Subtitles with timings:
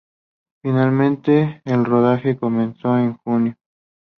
[0.63, 3.55] Finalmente el rodaje comenzó en junio.